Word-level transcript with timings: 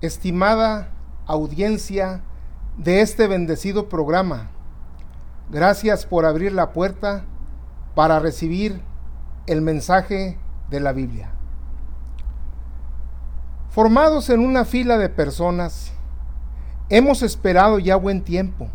estimada 0.00 0.90
audiencia 1.26 2.22
de 2.78 3.02
este 3.02 3.26
bendecido 3.26 3.88
programa, 3.88 4.50
gracias 5.50 6.06
por 6.06 6.24
abrir 6.24 6.52
la 6.52 6.72
puerta 6.72 7.24
para 7.94 8.18
recibir 8.18 8.80
el 9.46 9.60
mensaje 9.60 10.38
de 10.70 10.80
la 10.80 10.92
Biblia. 10.92 11.32
Formados 13.68 14.30
en 14.30 14.40
una 14.40 14.64
fila 14.64 14.96
de 14.96 15.08
personas, 15.08 15.92
hemos 16.88 17.22
esperado 17.22 17.78
ya 17.78 17.96
buen 17.96 18.22
tiempo 18.22 18.68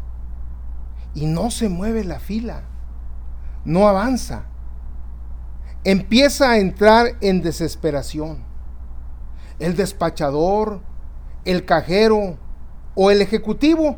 y 1.13 1.25
no 1.25 1.49
se 1.49 1.69
mueve 1.69 2.03
la 2.03 2.19
fila, 2.19 2.63
no 3.65 3.87
avanza. 3.87 4.43
Empieza 5.83 6.51
a 6.51 6.57
entrar 6.57 7.17
en 7.21 7.41
desesperación. 7.41 8.43
El 9.59 9.75
despachador, 9.75 10.81
el 11.45 11.65
cajero 11.65 12.37
o 12.95 13.11
el 13.11 13.21
ejecutivo 13.21 13.97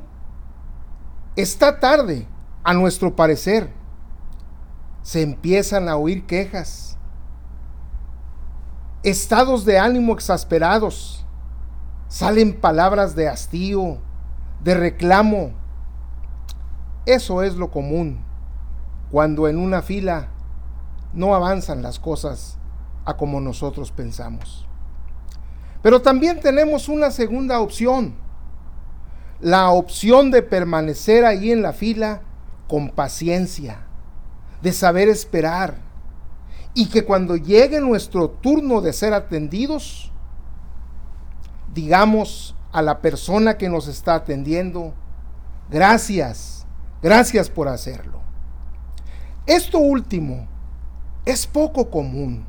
está 1.36 1.80
tarde, 1.80 2.28
a 2.68 2.74
nuestro 2.74 3.16
parecer. 3.16 3.72
Se 5.02 5.22
empiezan 5.22 5.88
a 5.88 5.96
oír 5.96 6.26
quejas, 6.26 6.98
estados 9.04 9.64
de 9.64 9.80
ánimo 9.80 10.14
exasperados, 10.14 11.26
salen 12.10 12.60
palabras 12.60 13.16
de 13.16 13.30
hastío, 13.30 14.00
de 14.66 14.74
reclamo. 14.74 15.52
Eso 17.06 17.42
es 17.42 17.56
lo 17.56 17.72
común 17.72 18.26
cuando 19.12 19.48
en 19.48 19.58
una 19.58 19.82
fila 19.82 20.28
no 21.14 21.34
avanzan 21.34 21.82
las 21.82 22.00
cosas 22.00 22.58
a 23.06 23.16
como 23.16 23.40
nosotros 23.40 23.94
pensamos. 23.94 24.67
Pero 25.88 26.02
también 26.02 26.42
tenemos 26.42 26.90
una 26.90 27.12
segunda 27.12 27.62
opción, 27.62 28.14
la 29.40 29.70
opción 29.70 30.32
de 30.32 30.44
permanecer 30.44 31.24
ahí 31.24 31.50
en 31.50 31.62
la 31.62 31.72
fila 31.72 32.24
con 32.68 32.90
paciencia, 32.90 33.86
de 34.62 34.74
saber 34.74 35.08
esperar, 35.08 35.76
y 36.74 36.90
que 36.90 37.06
cuando 37.06 37.38
llegue 37.38 37.80
nuestro 37.80 38.30
turno 38.30 38.82
de 38.82 38.92
ser 38.92 39.14
atendidos, 39.14 40.12
digamos 41.74 42.54
a 42.74 42.82
la 42.82 43.00
persona 43.00 43.58
que 43.58 43.70
nos 43.70 43.88
está 43.88 44.16
atendiendo, 44.16 44.94
gracias, 45.70 46.68
gracias 47.02 47.50
por 47.50 47.70
hacerlo. 47.70 48.20
Esto 49.46 49.78
último 49.78 50.50
es 51.24 51.48
poco 51.48 51.90
común, 51.90 52.46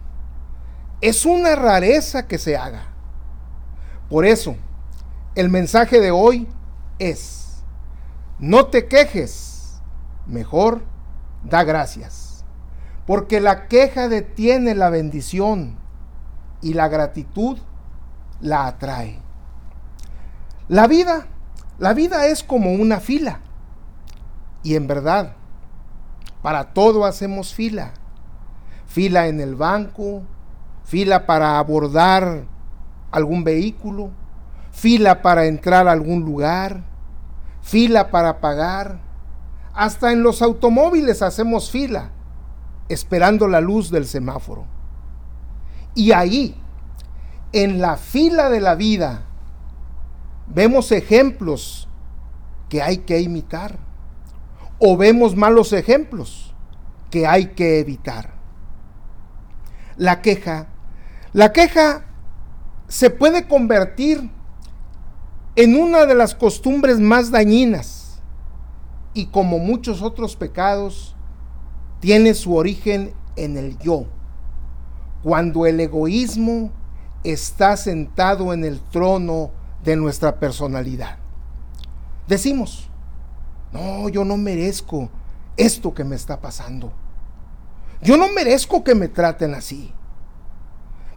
es 1.00 1.25
una 1.25 1.55
rareza 1.55 2.27
que 2.27 2.39
se 2.39 2.56
haga. 2.56 2.88
Por 4.09 4.25
eso, 4.25 4.56
el 5.34 5.51
mensaje 5.51 6.01
de 6.01 6.11
hoy 6.11 6.48
es, 6.98 7.62
no 8.39 8.67
te 8.67 8.89
quejes, 8.89 9.81
mejor 10.27 10.83
da 11.45 11.62
gracias, 11.64 12.45
porque 13.06 13.41
la 13.41 13.69
queja 13.69 14.09
detiene 14.09 14.75
la 14.75 14.91
bendición 14.91 15.77
y 16.62 16.75
la 16.75 16.89
gratitud 16.89 17.59
la 18.41 18.67
atrae. 18.67 19.20
La 20.69 20.86
vida, 20.86 21.27
la 21.79 21.95
vida 21.95 22.27
es 22.27 22.42
como 22.42 22.73
una 22.73 23.01
fila. 23.01 23.41
Y 24.62 24.75
en 24.75 24.86
verdad, 24.86 25.34
para 26.42 26.73
todo 26.73 27.05
hacemos 27.05 27.55
fila. 27.55 27.92
Fila 28.86 29.29
en 29.29 29.41
el 29.41 29.55
banco, 29.55 30.23
fila 30.84 31.27
para 31.27 31.59
abordar 31.59 32.45
algún 33.11 33.45
vehículo, 33.45 34.11
fila 34.70 35.23
para 35.23 35.47
entrar 35.47 35.89
a 35.89 35.92
algún 35.92 36.25
lugar, 36.25 36.84
fila 37.62 38.11
para 38.11 38.41
pagar. 38.41 39.01
Hasta 39.75 40.12
en 40.12 40.23
los 40.23 40.42
automóviles 40.42 41.23
hacemos 41.23 41.70
fila, 41.70 42.11
esperando 42.89 43.46
la 43.46 43.61
luz 43.61 43.91
del 43.91 44.07
semáforo. 44.07 44.67
Y 45.95 46.13
ahí, 46.13 46.55
en 47.52 47.80
la 47.80 47.96
fila 47.96 48.51
de 48.51 48.61
la 48.61 48.74
vida, 48.74 49.23
vemos 50.46 50.92
ejemplos 50.92 51.89
que 52.69 52.83
hay 52.83 52.98
que 52.98 53.20
imitar 53.20 53.79
o 54.79 54.96
vemos 54.96 55.36
malos 55.36 55.73
ejemplos 55.73 56.55
que 57.11 57.27
hay 57.27 57.46
que 57.46 57.80
evitar. 57.80 58.35
La 59.96 60.23
queja, 60.23 60.67
la 61.33 61.52
queja 61.52 62.05
se 62.89 63.11
puede 63.11 63.47
convertir 63.47 64.31
en 65.57 65.81
una 65.81 66.07
de 66.07 66.15
las 66.15 66.35
costumbres 66.35 66.99
más 66.99 67.31
dañinas 67.31 68.21
y 69.15 69.27
como 69.27 69.59
muchos 69.59 70.03
otros 70.03 70.37
pecados, 70.37 71.15
tiene 72.01 72.35
su 72.35 72.55
origen 72.55 73.13
en 73.37 73.57
el 73.57 73.79
yo, 73.79 74.07
cuando 75.23 75.67
el 75.67 75.81
egoísmo 75.81 76.71
está 77.25 77.77
sentado 77.77 78.53
en 78.53 78.65
el 78.65 78.81
trono 78.81 79.51
de 79.83 79.97
nuestra 79.97 80.39
personalidad. 80.39 81.19
Decimos, 82.29 82.89
no, 83.73 84.09
yo 84.09 84.25
no 84.25 84.37
merezco 84.37 85.11
esto 85.57 85.93
que 85.93 86.05
me 86.05 86.17
está 86.17 86.41
pasando. 86.41 86.93
Yo 88.01 88.17
no 88.17 88.29
merezco 88.33 88.85
que 88.85 88.95
me 88.95 89.09
traten 89.09 89.55
así. 89.55 89.93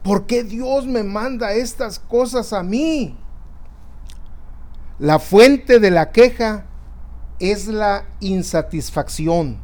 ¿Por 0.03 0.25
qué 0.25 0.44
Dios 0.44 0.88
me 0.88 1.03
manda 1.03 1.53
estas 1.53 2.00
cosas 2.00 2.53
a 2.53 2.63
mí? 2.63 3.17
La 4.97 5.19
fuente 5.19 5.79
de 5.79 5.91
la 5.91 6.12
queja 6.12 6.66
es 7.39 7.67
la 7.67 8.06
insatisfacción, 8.19 9.57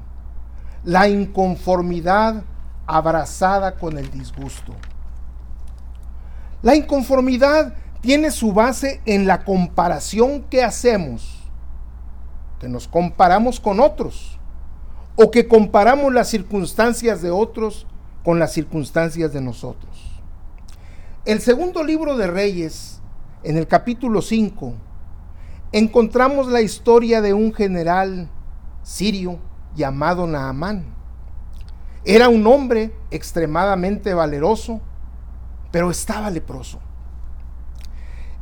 la 0.83 1.07
inconformidad 1.07 2.43
abrazada 2.85 3.75
con 3.75 3.97
el 3.97 4.09
disgusto. 4.11 4.73
La 6.61 6.75
inconformidad 6.75 7.73
tiene 8.01 8.31
su 8.31 8.53
base 8.53 9.01
en 9.05 9.27
la 9.27 9.43
comparación 9.43 10.43
que 10.43 10.63
hacemos, 10.63 11.43
que 12.59 12.67
nos 12.67 12.87
comparamos 12.87 13.59
con 13.59 13.79
otros, 13.79 14.39
o 15.15 15.31
que 15.31 15.47
comparamos 15.47 16.13
las 16.13 16.29
circunstancias 16.29 17.21
de 17.21 17.31
otros 17.31 17.87
con 18.23 18.39
las 18.39 18.53
circunstancias 18.53 19.33
de 19.33 19.41
nosotros. 19.41 19.96
El 21.27 21.41
segundo 21.41 21.83
libro 21.83 22.15
de 22.15 22.25
Reyes, 22.25 23.01
en 23.43 23.57
el 23.57 23.67
capítulo 23.67 24.21
5, 24.21 24.75
encontramos 25.73 26.47
la 26.47 26.61
historia 26.61 27.19
de 27.19 27.33
un 27.33 27.53
general 27.53 28.29
sirio 28.81 29.37
llamado 29.75 30.25
Naamán. 30.25 30.85
Era 32.05 32.29
un 32.29 32.47
hombre 32.47 32.93
extremadamente 33.11 34.13
valeroso, 34.13 34.79
pero 35.69 35.91
estaba 35.91 36.29
leproso. 36.29 36.79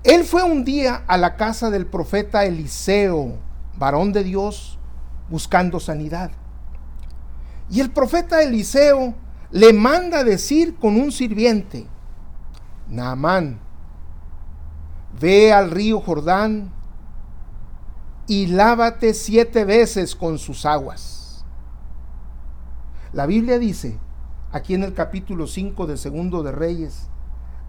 Él 0.04 0.24
fue 0.24 0.44
un 0.44 0.64
día 0.64 1.06
a 1.08 1.18
la 1.18 1.38
casa 1.38 1.72
del 1.72 1.88
profeta 1.88 2.46
Eliseo, 2.46 3.40
varón 3.80 4.14
de 4.14 4.24
Dios, 4.24 4.78
buscando 5.28 5.80
sanidad. 5.80 6.30
Y 7.68 7.80
el 7.80 7.90
profeta 7.90 8.44
Eliseo 8.44 9.16
le 9.50 9.74
manda 9.74 10.24
decir 10.24 10.76
con 10.76 10.98
un 10.98 11.12
sirviente, 11.12 11.88
Naamán, 12.88 13.60
ve 15.20 15.54
al 15.54 15.72
río 15.72 16.02
Jordán 16.02 16.72
y 18.28 18.48
lávate 18.48 19.14
siete 19.14 19.66
veces 19.66 20.16
con 20.16 20.38
sus 20.38 20.66
aguas. 20.66 21.46
La 23.14 23.26
Biblia 23.26 23.60
dice, 23.60 23.98
aquí 24.52 24.74
en 24.74 24.84
el 24.84 24.94
capítulo 24.94 25.48
5 25.48 25.88
de 25.88 25.98
Segundo 25.98 26.44
de 26.44 26.52
Reyes, 26.52 27.08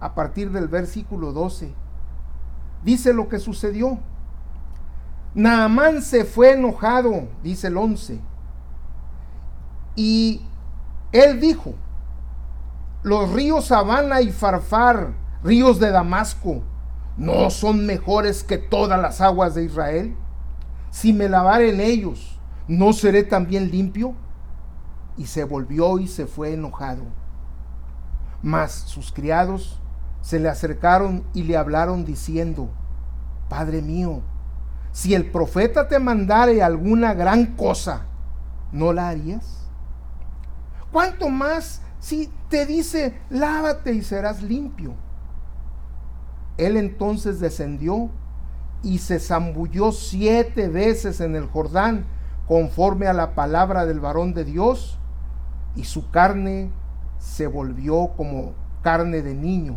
a 0.00 0.15
partir 0.15 0.50
del 0.50 0.69
versículo 0.69 1.33
12, 1.33 1.72
dice 2.84 3.12
lo 3.12 3.28
que 3.28 3.38
sucedió. 3.38 3.98
Naamán 5.34 6.03
se 6.03 6.24
fue 6.24 6.53
enojado, 6.53 7.28
dice 7.42 7.68
el 7.68 7.77
11. 7.77 8.21
Y 9.95 10.42
él 11.13 11.41
dijo, 11.41 11.74
los 13.03 13.33
ríos 13.33 13.71
Habana 13.72 14.21
y 14.21 14.31
Farfar, 14.31 15.15
ríos 15.43 15.78
de 15.78 15.91
Damasco, 15.91 16.63
¿no 17.16 17.51
son 17.51 17.87
mejores 17.87 18.45
que 18.45 18.59
todas 18.59 19.01
las 19.01 19.21
aguas 19.21 19.54
de 19.54 19.65
Israel? 19.65 20.16
Si 20.91 21.13
me 21.13 21.28
lavare 21.28 21.71
en 21.71 21.81
ellos, 21.81 22.41
¿no 22.69 22.93
seré 22.93 23.22
también 23.22 23.71
limpio? 23.71 24.15
Y 25.16 25.27
se 25.27 25.45
volvió 25.45 25.98
y 25.98 26.09
se 26.09 26.27
fue 26.27 26.54
enojado. 26.54 27.04
Mas 28.43 28.72
sus 28.72 29.13
criados 29.13 29.81
se 30.21 30.41
le 30.41 30.49
acercaron 30.49 31.25
y 31.34 31.45
le 31.45 31.57
hablaron 31.57 32.04
diciendo, 32.04 32.69
Padre 33.49 33.83
mío, 33.83 34.22
si 34.92 35.15
el 35.15 35.31
profeta 35.31 35.89
te 35.89 35.99
mandare 35.99 36.63
alguna 36.63 37.15
gran 37.15 37.54
cosa, 37.54 38.07
¿no 38.72 38.92
la 38.92 39.09
harías? 39.09 39.69
¿Cuánto 40.91 41.28
más 41.28 41.83
si 42.01 42.31
te 42.48 42.66
dice, 42.66 43.19
lávate 43.31 43.93
y 43.93 44.03
serás 44.03 44.43
limpio? 44.43 44.95
Él 46.57 46.77
entonces 46.77 47.41
descendió 47.41 48.10
y 48.83 48.98
se 48.98 49.19
zambulló 49.19 49.93
siete 49.93 50.69
veces 50.69 51.21
en 51.21 51.34
el 51.34 51.47
Jordán, 51.47 52.07
conforme 52.47 53.09
a 53.09 53.13
la 53.13 53.34
palabra 53.34 53.84
del 53.84 54.01
varón 54.01 54.33
de 54.33 54.45
Dios, 54.45 54.98
y 55.75 55.84
su 55.84 56.10
carne 56.10 56.71
se 57.19 57.47
volvió 57.47 58.13
como 58.16 58.54
carne 58.83 59.22
de 59.22 59.34
niño 59.34 59.77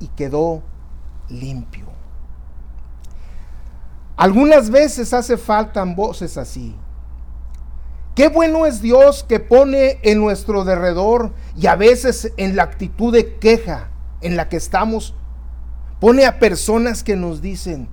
y 0.00 0.08
quedó 0.08 0.62
limpio. 1.28 1.86
Algunas 4.16 4.70
veces 4.70 5.12
hace 5.12 5.36
falta 5.36 5.82
voces 5.84 6.38
así. 6.38 6.76
Qué 8.14 8.28
bueno 8.28 8.64
es 8.66 8.80
Dios 8.80 9.24
que 9.24 9.40
pone 9.40 9.98
en 10.02 10.20
nuestro 10.20 10.64
derredor 10.64 11.32
y 11.56 11.66
a 11.66 11.74
veces 11.74 12.32
en 12.36 12.54
la 12.54 12.62
actitud 12.62 13.12
de 13.12 13.38
queja 13.38 13.90
en 14.20 14.36
la 14.36 14.48
que 14.48 14.56
estamos, 14.56 15.14
pone 16.00 16.24
a 16.24 16.38
personas 16.38 17.02
que 17.02 17.16
nos 17.16 17.42
dicen, 17.42 17.88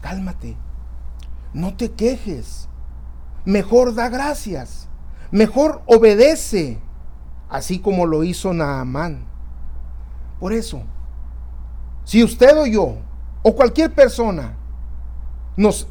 cálmate, 0.00 0.56
no 1.52 1.76
te 1.76 1.92
quejes, 1.92 2.68
mejor 3.44 3.94
da 3.94 4.08
gracias, 4.08 4.88
mejor 5.30 5.82
obedece, 5.86 6.80
así 7.48 7.78
como 7.78 8.06
lo 8.06 8.24
hizo 8.24 8.52
Naamán. 8.52 9.24
Por 10.40 10.52
eso, 10.52 10.82
si 12.04 12.24
usted 12.24 12.58
o 12.58 12.66
yo, 12.66 12.96
o 13.42 13.54
cualquier 13.54 13.94
persona, 13.94 14.56
nos 15.56 15.86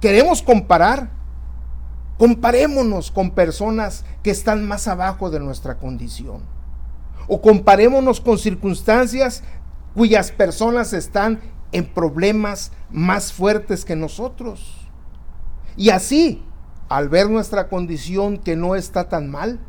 queremos 0.00 0.42
comparar, 0.42 1.10
comparémonos 2.18 3.10
con 3.10 3.30
personas 3.30 4.04
que 4.22 4.30
están 4.30 4.66
más 4.66 4.88
abajo 4.88 5.30
de 5.30 5.40
nuestra 5.40 5.78
condición. 5.78 6.42
O 7.28 7.40
comparémonos 7.40 8.20
con 8.20 8.38
circunstancias 8.38 9.42
cuyas 9.94 10.30
personas 10.30 10.92
están 10.92 11.40
en 11.72 11.86
problemas 11.86 12.72
más 12.90 13.32
fuertes 13.32 13.84
que 13.84 13.96
nosotros. 13.96 14.88
Y 15.76 15.90
así, 15.90 16.44
al 16.88 17.08
ver 17.08 17.30
nuestra 17.30 17.68
condición 17.68 18.36
que 18.36 18.56
no 18.56 18.74
está 18.74 19.08
tan 19.08 19.30
mal, 19.30 19.60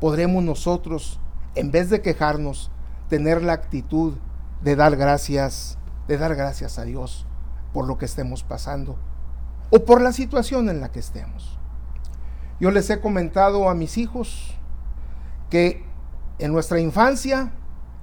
podremos 0.00 0.42
nosotros, 0.42 1.20
en 1.54 1.70
vez 1.70 1.90
de 1.90 2.02
quejarnos, 2.02 2.70
tener 3.08 3.42
la 3.42 3.52
actitud 3.52 4.14
de 4.62 4.74
dar 4.74 4.96
gracias, 4.96 5.78
de 6.08 6.18
dar 6.18 6.34
gracias 6.34 6.78
a 6.78 6.84
Dios 6.84 7.26
por 7.72 7.86
lo 7.86 7.98
que 7.98 8.04
estemos 8.04 8.42
pasando 8.42 8.96
o 9.72 9.84
por 9.84 10.00
la 10.00 10.12
situación 10.12 10.68
en 10.68 10.80
la 10.80 10.92
que 10.92 11.00
estemos. 11.00 11.58
Yo 12.60 12.70
les 12.70 12.88
he 12.90 13.00
comentado 13.00 13.68
a 13.68 13.74
mis 13.74 13.98
hijos 13.98 14.54
que 15.50 15.84
en 16.38 16.52
nuestra 16.52 16.78
infancia, 16.78 17.52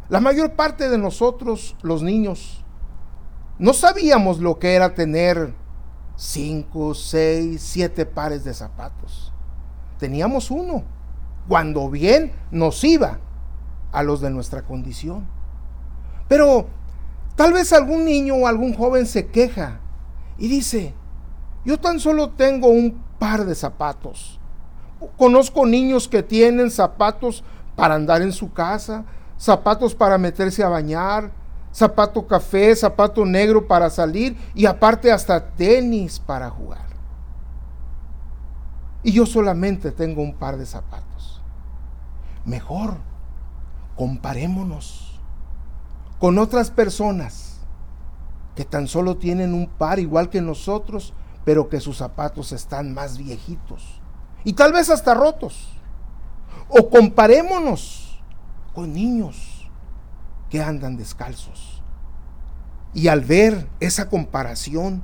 la 0.10 0.20
mayor 0.20 0.56
parte 0.56 0.90
de 0.90 0.98
nosotros, 0.98 1.78
los 1.82 2.04
niños, 2.04 2.66
no 3.58 3.74
sabíamos 3.74 4.40
lo 4.40 4.60
que 4.60 4.74
era 4.74 4.94
tener 4.94 5.54
cinco, 6.18 6.94
seis, 6.94 7.62
siete 7.62 8.06
pares 8.06 8.44
de 8.44 8.54
zapatos. 8.54 9.32
Teníamos 9.98 10.52
uno, 10.52 10.84
cuando 11.48 11.90
bien 11.90 12.34
nos 12.52 12.84
iba 12.84 13.20
a 13.94 14.04
los 14.04 14.20
de 14.20 14.30
nuestra 14.30 14.64
condición. 14.64 15.26
Pero 16.28 16.68
Tal 17.40 17.54
vez 17.54 17.72
algún 17.72 18.04
niño 18.04 18.36
o 18.36 18.48
algún 18.48 18.74
joven 18.74 19.06
se 19.06 19.28
queja 19.28 19.80
y 20.38 20.50
dice, 20.50 20.94
yo 21.70 21.80
tan 21.80 22.00
solo 22.00 22.32
tengo 22.32 22.70
un 22.70 23.00
par 23.20 23.46
de 23.46 23.54
zapatos. 23.54 24.40
Conozco 25.18 25.68
niños 25.68 26.08
que 26.08 26.24
tienen 26.24 26.72
zapatos 26.72 27.44
para 27.76 27.94
andar 27.94 28.24
en 28.24 28.32
su 28.32 28.52
casa, 28.52 29.06
zapatos 29.38 29.94
para 29.94 30.18
meterse 30.18 30.64
a 30.64 30.70
bañar, 30.70 31.30
zapato 31.72 32.26
café, 32.26 32.76
zapato 32.76 33.24
negro 33.24 33.68
para 33.68 33.92
salir 33.92 34.36
y 34.56 34.66
aparte 34.66 35.12
hasta 35.12 35.52
tenis 35.52 36.20
para 36.20 36.50
jugar. 36.50 36.88
Y 39.04 39.12
yo 39.12 39.28
solamente 39.28 39.92
tengo 39.92 40.24
un 40.24 40.34
par 40.34 40.58
de 40.58 40.66
zapatos. 40.66 41.44
Mejor, 42.46 42.96
comparémonos 43.96 45.22
con 46.18 46.40
otras 46.40 46.72
personas 46.72 47.60
que 48.56 48.66
tan 48.66 48.88
solo 48.88 49.18
tienen 49.18 49.54
un 49.54 49.68
par 49.68 50.00
igual 50.00 50.32
que 50.32 50.42
nosotros, 50.42 51.14
pero 51.46 51.70
que 51.70 51.80
sus 51.80 51.98
zapatos 51.98 52.52
están 52.52 52.94
más 52.94 53.18
viejitos 53.18 54.00
y 54.44 54.54
tal 54.54 54.74
vez 54.74 54.90
hasta 54.90 55.14
rotos. 55.14 55.76
O 56.70 56.90
comparémonos 56.90 58.22
con 58.74 58.94
niños 58.94 59.70
que 60.50 60.62
andan 60.62 60.98
descalzos. 60.98 61.84
Y 62.94 63.08
al 63.08 63.22
ver 63.22 63.68
esa 63.80 64.10
comparación, 64.10 65.04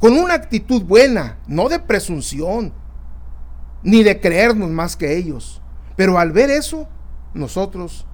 con 0.00 0.18
una 0.18 0.34
actitud 0.34 0.82
buena, 0.82 1.38
no 1.46 1.68
de 1.68 1.78
presunción, 1.78 2.72
ni 3.82 4.02
de 4.02 4.20
creernos 4.20 4.70
más 4.70 4.96
que 4.96 5.16
ellos, 5.16 5.62
pero 5.96 6.18
al 6.18 6.32
ver 6.32 6.50
eso, 6.50 6.88
nosotros 7.34 8.06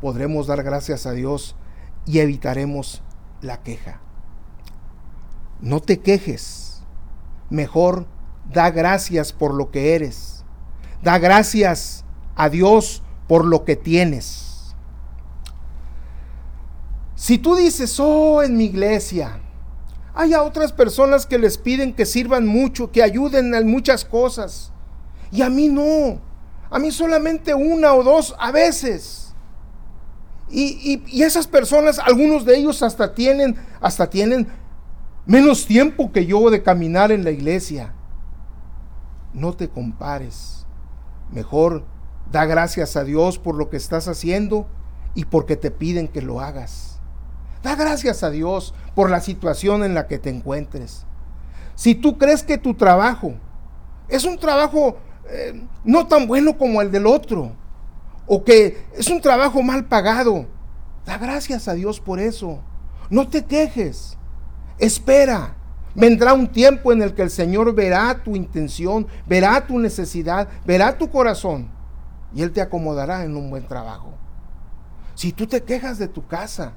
podremos 0.00 0.46
dar 0.46 0.62
gracias 0.62 1.06
a 1.06 1.12
Dios 1.12 1.56
y 2.06 2.18
evitaremos 2.18 3.02
la 3.40 3.62
queja. 3.62 4.03
No 5.60 5.80
te 5.80 6.00
quejes, 6.00 6.82
mejor 7.50 8.06
da 8.52 8.70
gracias 8.70 9.32
por 9.32 9.54
lo 9.54 9.70
que 9.70 9.94
eres. 9.94 10.44
Da 11.02 11.18
gracias 11.18 12.04
a 12.34 12.48
Dios 12.48 13.02
por 13.28 13.44
lo 13.44 13.64
que 13.64 13.76
tienes. 13.76 14.74
Si 17.14 17.38
tú 17.38 17.54
dices, 17.54 17.98
oh, 18.00 18.42
en 18.42 18.56
mi 18.56 18.64
iglesia, 18.64 19.40
hay 20.14 20.34
a 20.34 20.42
otras 20.42 20.72
personas 20.72 21.26
que 21.26 21.38
les 21.38 21.58
piden 21.58 21.94
que 21.94 22.06
sirvan 22.06 22.46
mucho, 22.46 22.90
que 22.90 23.02
ayuden 23.02 23.54
en 23.54 23.68
muchas 23.68 24.04
cosas. 24.04 24.72
Y 25.32 25.42
a 25.42 25.50
mí 25.50 25.68
no. 25.68 26.20
A 26.70 26.78
mí 26.78 26.90
solamente 26.90 27.54
una 27.54 27.94
o 27.94 28.02
dos 28.02 28.34
a 28.38 28.50
veces. 28.52 29.34
Y, 30.50 31.02
esas 31.22 31.46
personas, 31.46 31.98
algunos 31.98 32.44
de 32.44 32.56
ellos 32.56 32.82
hasta 32.82 33.14
tienen, 33.14 33.56
hasta 33.80 34.08
tienen 34.08 34.46
menos 35.26 35.66
tiempo 35.66 36.12
que 36.12 36.26
yo 36.26 36.50
de 36.50 36.62
caminar 36.62 37.12
en 37.12 37.24
la 37.24 37.30
iglesia. 37.30 37.94
No 39.32 39.52
te 39.54 39.68
compares. 39.68 40.66
Mejor 41.32 41.84
da 42.30 42.44
gracias 42.44 42.96
a 42.96 43.04
Dios 43.04 43.38
por 43.38 43.56
lo 43.56 43.70
que 43.70 43.76
estás 43.76 44.08
haciendo 44.08 44.66
y 45.14 45.24
porque 45.24 45.56
te 45.56 45.70
piden 45.70 46.08
que 46.08 46.22
lo 46.22 46.40
hagas. 46.40 47.00
Da 47.62 47.74
gracias 47.76 48.22
a 48.22 48.30
Dios 48.30 48.74
por 48.94 49.10
la 49.10 49.20
situación 49.20 49.84
en 49.84 49.94
la 49.94 50.06
que 50.06 50.18
te 50.18 50.30
encuentres. 50.30 51.06
Si 51.74 51.94
tú 51.94 52.18
crees 52.18 52.42
que 52.42 52.58
tu 52.58 52.74
trabajo 52.74 53.34
es 54.08 54.24
un 54.24 54.38
trabajo 54.38 54.96
eh, 55.30 55.66
no 55.84 56.06
tan 56.06 56.26
bueno 56.26 56.56
como 56.58 56.82
el 56.82 56.90
del 56.90 57.06
otro, 57.06 57.52
o 58.26 58.44
que 58.44 58.86
es 58.96 59.08
un 59.08 59.20
trabajo 59.20 59.62
mal 59.62 59.86
pagado. 59.86 60.46
Da 61.04 61.18
gracias 61.18 61.68
a 61.68 61.74
Dios 61.74 62.00
por 62.00 62.20
eso. 62.20 62.60
No 63.10 63.28
te 63.28 63.44
quejes. 63.44 64.16
Espera. 64.78 65.56
Vendrá 65.94 66.32
un 66.34 66.48
tiempo 66.48 66.92
en 66.92 67.02
el 67.02 67.14
que 67.14 67.22
el 67.22 67.30
Señor 67.30 67.72
verá 67.72 68.22
tu 68.24 68.34
intención, 68.34 69.06
verá 69.26 69.64
tu 69.64 69.78
necesidad, 69.78 70.48
verá 70.66 70.98
tu 70.98 71.08
corazón 71.08 71.70
y 72.34 72.42
Él 72.42 72.52
te 72.52 72.60
acomodará 72.60 73.24
en 73.24 73.36
un 73.36 73.48
buen 73.48 73.66
trabajo. 73.66 74.12
Si 75.14 75.32
tú 75.32 75.46
te 75.46 75.62
quejas 75.62 75.98
de 75.98 76.08
tu 76.08 76.26
casa, 76.26 76.72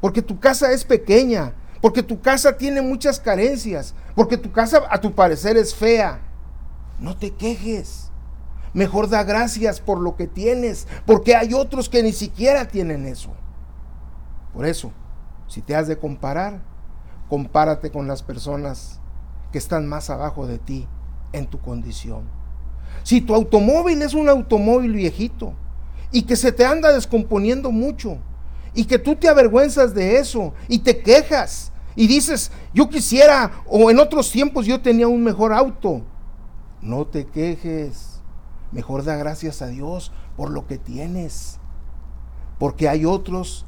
porque 0.00 0.20
tu 0.20 0.38
casa 0.38 0.72
es 0.72 0.84
pequeña, 0.84 1.54
porque 1.80 2.02
tu 2.02 2.20
casa 2.20 2.56
tiene 2.56 2.82
muchas 2.82 3.18
carencias, 3.18 3.94
porque 4.14 4.36
tu 4.36 4.52
casa 4.52 4.82
a 4.90 5.00
tu 5.00 5.14
parecer 5.14 5.56
es 5.56 5.74
fea, 5.74 6.20
no 6.98 7.16
te 7.16 7.30
quejes. 7.30 8.10
Mejor 8.74 9.08
da 9.08 9.24
gracias 9.24 9.80
por 9.80 9.98
lo 9.98 10.14
que 10.14 10.26
tienes, 10.26 10.86
porque 11.06 11.34
hay 11.34 11.54
otros 11.54 11.88
que 11.88 12.02
ni 12.02 12.12
siquiera 12.12 12.68
tienen 12.68 13.06
eso. 13.06 13.30
Por 14.52 14.66
eso, 14.66 14.92
si 15.48 15.62
te 15.62 15.74
has 15.74 15.88
de 15.88 15.98
comparar, 15.98 16.60
compárate 17.30 17.90
con 17.90 18.06
las 18.06 18.22
personas 18.22 19.00
que 19.50 19.56
están 19.56 19.88
más 19.88 20.10
abajo 20.10 20.46
de 20.46 20.58
ti 20.58 20.86
en 21.32 21.46
tu 21.46 21.58
condición. 21.58 22.24
Si 23.02 23.22
tu 23.22 23.34
automóvil 23.34 24.02
es 24.02 24.12
un 24.12 24.28
automóvil 24.28 24.92
viejito 24.92 25.54
y 26.12 26.22
que 26.22 26.36
se 26.36 26.52
te 26.52 26.66
anda 26.66 26.92
descomponiendo 26.92 27.70
mucho 27.70 28.18
y 28.74 28.84
que 28.84 28.98
tú 28.98 29.16
te 29.16 29.30
avergüenzas 29.30 29.94
de 29.94 30.18
eso 30.18 30.52
y 30.68 30.80
te 30.80 31.00
quejas 31.00 31.72
y 31.96 32.06
dices, 32.06 32.52
yo 32.74 32.90
quisiera 32.90 33.62
o 33.66 33.90
en 33.90 33.98
otros 33.98 34.30
tiempos 34.30 34.66
yo 34.66 34.82
tenía 34.82 35.08
un 35.08 35.24
mejor 35.24 35.54
auto, 35.54 36.02
no 36.82 37.06
te 37.06 37.26
quejes 37.26 38.10
Mejor 38.72 39.04
da 39.04 39.16
gracias 39.16 39.62
a 39.62 39.66
Dios 39.66 40.12
por 40.36 40.50
lo 40.50 40.66
que 40.66 40.78
tienes. 40.78 41.58
Porque 42.58 42.88
hay 42.88 43.04
otros 43.04 43.66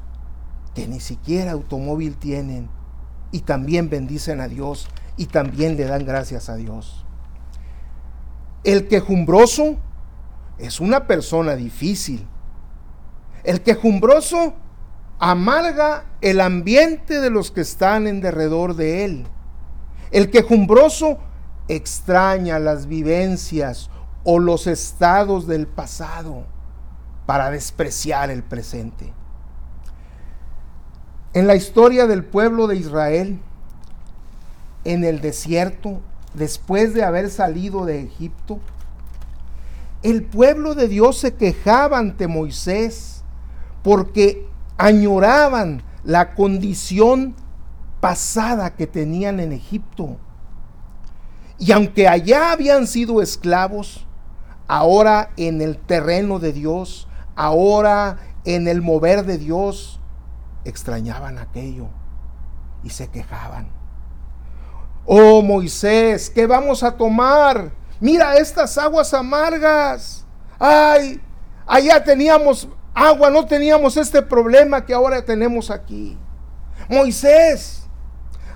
que 0.74 0.86
ni 0.86 1.00
siquiera 1.00 1.52
automóvil 1.52 2.16
tienen 2.16 2.70
y 3.32 3.40
también 3.40 3.90
bendicen 3.90 4.40
a 4.40 4.46
Dios 4.46 4.88
y 5.16 5.26
también 5.26 5.76
le 5.76 5.84
dan 5.84 6.04
gracias 6.04 6.48
a 6.48 6.54
Dios. 6.54 7.04
El 8.62 8.86
quejumbroso 8.86 9.76
es 10.58 10.78
una 10.78 11.08
persona 11.08 11.56
difícil. 11.56 12.26
El 13.42 13.62
quejumbroso 13.62 14.54
amarga 15.18 16.04
el 16.20 16.40
ambiente 16.40 17.20
de 17.20 17.30
los 17.30 17.50
que 17.50 17.62
están 17.62 18.06
en 18.06 18.20
derredor 18.20 18.76
de 18.76 19.04
él. 19.04 19.26
El 20.12 20.30
quejumbroso 20.30 21.18
extraña 21.68 22.58
las 22.58 22.86
vivencias 22.86 23.90
o 24.24 24.38
los 24.38 24.66
estados 24.66 25.46
del 25.46 25.66
pasado 25.66 26.44
para 27.26 27.50
despreciar 27.50 28.30
el 28.30 28.42
presente. 28.42 29.12
En 31.34 31.46
la 31.46 31.54
historia 31.54 32.06
del 32.06 32.24
pueblo 32.24 32.66
de 32.66 32.76
Israel, 32.76 33.40
en 34.84 35.02
el 35.02 35.22
desierto, 35.22 36.00
después 36.34 36.92
de 36.92 37.04
haber 37.04 37.30
salido 37.30 37.86
de 37.86 38.02
Egipto, 38.02 38.58
el 40.02 40.24
pueblo 40.24 40.74
de 40.74 40.88
Dios 40.88 41.18
se 41.18 41.34
quejaba 41.34 41.98
ante 41.98 42.26
Moisés 42.26 43.22
porque 43.82 44.46
añoraban 44.76 45.82
la 46.04 46.34
condición 46.34 47.34
pasada 48.00 48.74
que 48.74 48.86
tenían 48.86 49.40
en 49.40 49.52
Egipto. 49.52 50.18
Y 51.58 51.72
aunque 51.72 52.08
allá 52.08 52.52
habían 52.52 52.86
sido 52.86 53.22
esclavos, 53.22 54.06
ahora 54.68 55.30
en 55.38 55.62
el 55.62 55.78
terreno 55.78 56.40
de 56.40 56.52
Dios, 56.52 57.08
ahora 57.36 58.18
en 58.44 58.68
el 58.68 58.82
mover 58.82 59.24
de 59.24 59.38
Dios, 59.38 60.00
extrañaban 60.64 61.38
aquello 61.38 61.88
y 62.82 62.90
se 62.90 63.08
quejaban. 63.08 63.68
Oh 65.04 65.42
Moisés, 65.42 66.30
¿qué 66.30 66.46
vamos 66.46 66.82
a 66.82 66.96
tomar? 66.96 67.72
Mira 68.00 68.36
estas 68.36 68.78
aguas 68.78 69.12
amargas. 69.14 70.24
Ay, 70.58 71.20
allá 71.66 72.02
teníamos 72.02 72.68
agua, 72.94 73.30
no 73.30 73.46
teníamos 73.46 73.96
este 73.96 74.22
problema 74.22 74.84
que 74.84 74.94
ahora 74.94 75.24
tenemos 75.24 75.70
aquí. 75.70 76.16
Moisés, 76.88 77.88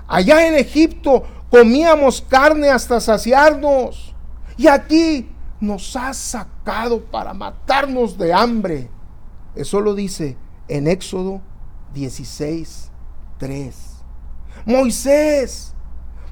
allá 0.07 0.47
en 0.47 0.55
Egipto 0.55 1.23
comíamos 1.49 2.21
carne 2.21 2.69
hasta 2.69 2.99
saciarnos. 2.99 4.15
Y 4.57 4.67
aquí 4.67 5.29
nos 5.59 5.95
has 5.95 6.17
sacado 6.17 7.03
para 7.03 7.33
matarnos 7.33 8.17
de 8.17 8.33
hambre. 8.33 8.89
Eso 9.55 9.81
lo 9.81 9.95
dice 9.95 10.37
en 10.67 10.87
Éxodo 10.87 11.41
16, 11.93 12.91
3. 13.37 13.75
Moisés, 14.65 15.73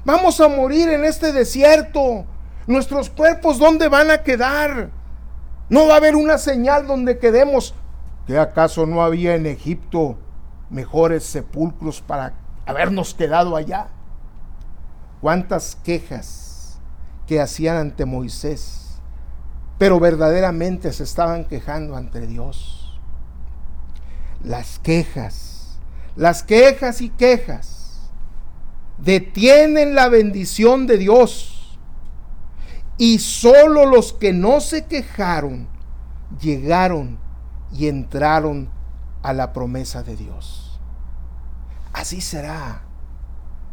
vamos 0.04 0.40
a 0.40 0.48
morir 0.48 0.88
en 0.88 1.04
este 1.04 1.32
desierto. 1.32 2.24
Nuestros 2.66 3.10
cuerpos, 3.10 3.58
¿dónde 3.58 3.88
van 3.88 4.10
a 4.10 4.22
quedar? 4.22 4.90
No 5.68 5.86
va 5.86 5.94
a 5.94 5.96
haber 5.98 6.16
una 6.16 6.38
señal 6.38 6.86
donde 6.86 7.18
quedemos. 7.18 7.74
¿Qué 8.26 8.38
acaso 8.38 8.86
no 8.86 9.02
había 9.02 9.34
en 9.34 9.46
Egipto 9.46 10.18
mejores 10.68 11.24
sepulcros 11.24 12.00
para 12.00 12.34
habernos 12.66 13.14
quedado 13.14 13.56
allá? 13.56 13.88
¿Cuántas 15.20 15.76
quejas 15.76 16.78
que 17.26 17.40
hacían 17.40 17.76
ante 17.76 18.04
Moisés? 18.04 19.00
Pero 19.78 20.00
verdaderamente 20.00 20.92
se 20.92 21.04
estaban 21.04 21.44
quejando 21.44 21.96
ante 21.96 22.26
Dios 22.26 22.85
las 24.46 24.78
quejas, 24.78 25.76
las 26.14 26.44
quejas 26.44 27.00
y 27.00 27.10
quejas 27.10 28.10
detienen 28.96 29.94
la 29.96 30.08
bendición 30.08 30.86
de 30.86 30.98
Dios. 30.98 31.78
Y 32.96 33.18
solo 33.18 33.84
los 33.84 34.12
que 34.14 34.32
no 34.32 34.60
se 34.60 34.86
quejaron 34.86 35.68
llegaron 36.40 37.18
y 37.72 37.88
entraron 37.88 38.70
a 39.22 39.32
la 39.32 39.52
promesa 39.52 40.02
de 40.02 40.16
Dios. 40.16 40.80
Así 41.92 42.20
será, 42.20 42.82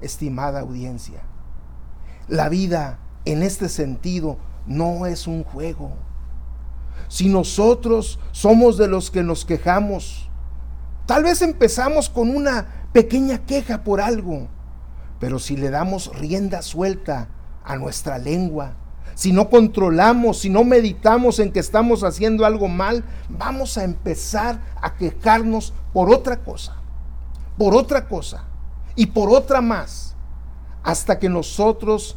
estimada 0.02 0.62
audiencia. 0.62 1.22
La 2.28 2.50
vida 2.50 3.00
en 3.26 3.44
este 3.44 3.70
sentido 3.70 4.38
no 4.66 5.06
es 5.06 5.28
un 5.28 5.44
juego. 5.44 5.94
Si 7.08 7.30
nosotros 7.30 8.20
somos 8.32 8.78
de 8.78 8.88
los 8.88 9.12
que 9.12 9.24
nos 9.24 9.46
quejamos, 9.46 10.30
Tal 11.06 11.24
vez 11.24 11.42
empezamos 11.42 12.10
con 12.10 12.34
una 12.34 12.88
pequeña 12.94 13.40
queja 13.40 13.84
por 13.84 14.00
algo, 14.00 14.48
pero 15.20 15.38
si 15.38 15.58
le 15.58 15.70
damos 15.70 16.18
rienda 16.18 16.62
suelta 16.62 17.28
a 17.66 17.76
nuestra 17.76 18.18
lengua, 18.18 18.76
si 19.16 19.34
no 19.34 19.50
controlamos, 19.50 20.40
si 20.40 20.50
no 20.50 20.64
meditamos 20.64 21.40
en 21.40 21.52
que 21.52 21.60
estamos 21.60 22.04
haciendo 22.04 22.46
algo 22.46 22.68
mal, 22.70 23.04
vamos 23.30 23.78
a 23.78 23.84
empezar 23.84 24.62
a 24.82 24.96
quejarnos 24.96 25.74
por 25.92 26.10
otra 26.10 26.38
cosa, 26.38 26.78
por 27.58 27.76
otra 27.76 28.08
cosa 28.08 28.46
y 28.96 29.08
por 29.08 29.30
otra 29.30 29.60
más, 29.60 30.16
hasta 30.84 31.20
que 31.20 31.28
nosotros 31.28 32.16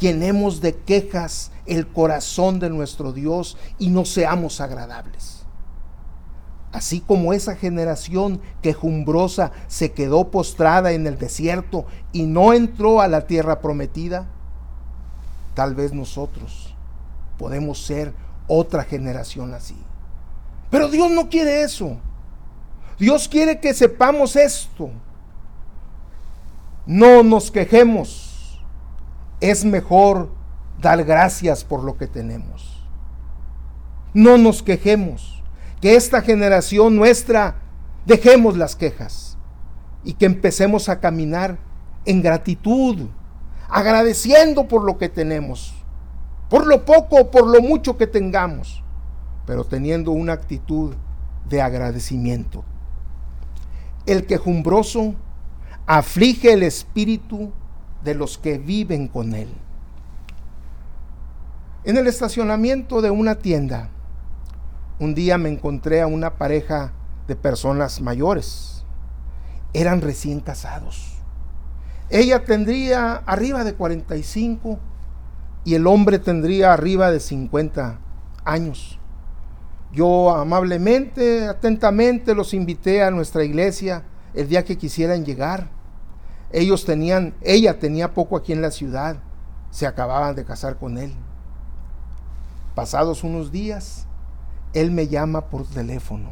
llenemos 0.00 0.62
de 0.62 0.74
quejas 0.74 1.52
el 1.66 1.86
corazón 1.88 2.58
de 2.58 2.70
nuestro 2.70 3.12
Dios 3.12 3.58
y 3.78 3.90
no 3.90 4.06
seamos 4.06 4.62
agradables. 4.62 5.43
Así 6.74 7.00
como 7.00 7.32
esa 7.32 7.54
generación 7.54 8.40
quejumbrosa 8.60 9.52
se 9.68 9.92
quedó 9.92 10.32
postrada 10.32 10.90
en 10.90 11.06
el 11.06 11.18
desierto 11.18 11.86
y 12.12 12.24
no 12.24 12.52
entró 12.52 13.00
a 13.00 13.06
la 13.06 13.28
tierra 13.28 13.60
prometida, 13.60 14.26
tal 15.54 15.76
vez 15.76 15.92
nosotros 15.92 16.74
podemos 17.38 17.86
ser 17.86 18.12
otra 18.48 18.82
generación 18.82 19.54
así. 19.54 19.76
Pero 20.68 20.88
Dios 20.88 21.12
no 21.12 21.28
quiere 21.28 21.62
eso. 21.62 21.96
Dios 22.98 23.28
quiere 23.28 23.60
que 23.60 23.72
sepamos 23.72 24.34
esto. 24.34 24.90
No 26.86 27.22
nos 27.22 27.52
quejemos. 27.52 28.60
Es 29.40 29.64
mejor 29.64 30.28
dar 30.80 31.04
gracias 31.04 31.62
por 31.62 31.84
lo 31.84 31.96
que 31.96 32.08
tenemos. 32.08 32.84
No 34.12 34.38
nos 34.38 34.60
quejemos 34.60 35.43
que 35.84 35.96
esta 35.96 36.22
generación 36.22 36.96
nuestra 36.96 37.56
dejemos 38.06 38.56
las 38.56 38.74
quejas 38.74 39.36
y 40.02 40.14
que 40.14 40.24
empecemos 40.24 40.88
a 40.88 40.98
caminar 40.98 41.58
en 42.06 42.22
gratitud, 42.22 43.08
agradeciendo 43.68 44.66
por 44.66 44.82
lo 44.82 44.96
que 44.96 45.10
tenemos, 45.10 45.74
por 46.48 46.66
lo 46.66 46.86
poco, 46.86 47.30
por 47.30 47.46
lo 47.46 47.60
mucho 47.60 47.98
que 47.98 48.06
tengamos, 48.06 48.82
pero 49.44 49.62
teniendo 49.64 50.12
una 50.12 50.32
actitud 50.32 50.94
de 51.50 51.60
agradecimiento. 51.60 52.64
El 54.06 54.24
quejumbroso 54.24 55.14
aflige 55.84 56.54
el 56.54 56.62
espíritu 56.62 57.52
de 58.02 58.14
los 58.14 58.38
que 58.38 58.56
viven 58.56 59.06
con 59.06 59.34
él. 59.34 59.52
En 61.84 61.98
el 61.98 62.06
estacionamiento 62.06 63.02
de 63.02 63.10
una 63.10 63.34
tienda, 63.34 63.90
un 65.04 65.14
día 65.14 65.36
me 65.36 65.50
encontré 65.50 66.00
a 66.00 66.06
una 66.06 66.38
pareja 66.38 66.92
de 67.28 67.36
personas 67.36 68.00
mayores. 68.00 68.84
Eran 69.74 70.00
recién 70.00 70.40
casados. 70.40 71.18
Ella 72.08 72.44
tendría 72.44 73.16
arriba 73.16 73.64
de 73.64 73.74
45 73.74 74.78
y 75.64 75.74
el 75.74 75.86
hombre 75.86 76.18
tendría 76.18 76.72
arriba 76.72 77.10
de 77.10 77.20
50 77.20 77.98
años. 78.44 78.98
Yo 79.92 80.34
amablemente, 80.34 81.46
atentamente 81.46 82.34
los 82.34 82.54
invité 82.54 83.02
a 83.02 83.10
nuestra 83.10 83.44
iglesia 83.44 84.04
el 84.32 84.48
día 84.48 84.64
que 84.64 84.78
quisieran 84.78 85.24
llegar. 85.24 85.68
Ellos 86.50 86.84
tenían, 86.84 87.34
ella 87.42 87.78
tenía 87.78 88.14
poco 88.14 88.36
aquí 88.36 88.52
en 88.52 88.62
la 88.62 88.70
ciudad, 88.70 89.18
se 89.70 89.86
acababan 89.86 90.34
de 90.34 90.44
casar 90.44 90.76
con 90.78 90.96
él. 90.98 91.12
Pasados 92.74 93.22
unos 93.22 93.52
días, 93.52 94.06
él 94.74 94.90
me 94.90 95.08
llama 95.08 95.46
por 95.46 95.66
teléfono, 95.66 96.30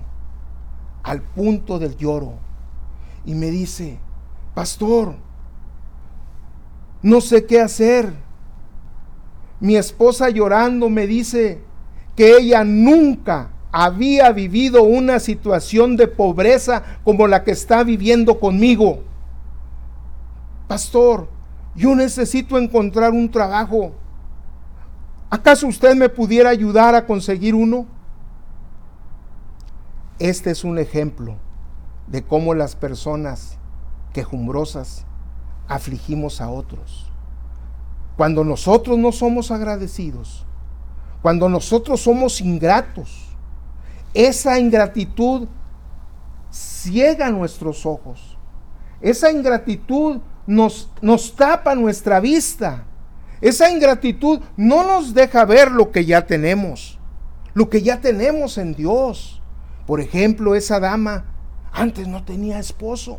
al 1.02 1.22
punto 1.22 1.78
del 1.78 1.96
lloro, 1.96 2.34
y 3.24 3.34
me 3.34 3.50
dice, 3.50 3.98
pastor, 4.54 5.14
no 7.02 7.20
sé 7.20 7.46
qué 7.46 7.60
hacer. 7.60 8.12
Mi 9.60 9.76
esposa 9.76 10.28
llorando 10.28 10.88
me 10.88 11.06
dice 11.06 11.62
que 12.16 12.36
ella 12.36 12.64
nunca 12.64 13.50
había 13.70 14.30
vivido 14.32 14.82
una 14.82 15.18
situación 15.18 15.96
de 15.96 16.08
pobreza 16.08 16.82
como 17.04 17.26
la 17.26 17.42
que 17.42 17.52
está 17.52 17.84
viviendo 17.84 18.38
conmigo. 18.38 19.02
Pastor, 20.68 21.28
yo 21.74 21.94
necesito 21.94 22.58
encontrar 22.58 23.12
un 23.12 23.30
trabajo. 23.30 23.92
¿Acaso 25.30 25.66
usted 25.66 25.94
me 25.94 26.08
pudiera 26.08 26.50
ayudar 26.50 26.94
a 26.94 27.06
conseguir 27.06 27.54
uno? 27.54 27.86
Este 30.22 30.52
es 30.52 30.62
un 30.62 30.78
ejemplo 30.78 31.34
de 32.06 32.22
cómo 32.22 32.54
las 32.54 32.76
personas 32.76 33.58
quejumbrosas 34.12 35.04
afligimos 35.66 36.40
a 36.40 36.48
otros. 36.48 37.10
Cuando 38.16 38.44
nosotros 38.44 38.98
no 38.98 39.10
somos 39.10 39.50
agradecidos, 39.50 40.46
cuando 41.22 41.48
nosotros 41.48 42.02
somos 42.02 42.40
ingratos, 42.40 43.34
esa 44.14 44.60
ingratitud 44.60 45.48
ciega 46.52 47.28
nuestros 47.30 47.84
ojos. 47.84 48.38
Esa 49.00 49.32
ingratitud 49.32 50.20
nos, 50.46 50.88
nos 51.00 51.34
tapa 51.34 51.74
nuestra 51.74 52.20
vista. 52.20 52.84
Esa 53.40 53.72
ingratitud 53.72 54.38
no 54.56 54.84
nos 54.84 55.14
deja 55.14 55.44
ver 55.44 55.72
lo 55.72 55.90
que 55.90 56.04
ya 56.04 56.24
tenemos, 56.24 57.00
lo 57.54 57.68
que 57.68 57.82
ya 57.82 58.00
tenemos 58.00 58.56
en 58.56 58.74
Dios. 58.74 59.41
Por 59.92 60.00
ejemplo, 60.00 60.54
esa 60.54 60.80
dama 60.80 61.26
antes 61.70 62.08
no 62.08 62.24
tenía 62.24 62.58
esposo. 62.58 63.18